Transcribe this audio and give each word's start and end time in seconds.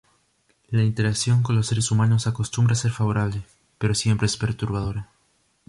La 0.69 0.81
interacción 0.81 1.43
con 1.43 1.55
los 1.55 1.67
seres 1.67 1.91
humanos 1.91 2.25
acostumbra 2.25 2.73
a 2.73 2.75
ser 2.75 2.89
favorable, 2.89 3.43
pero 3.77 3.93
siempre 3.93 4.25
es 4.25 4.35
perturbadora. 4.35 5.09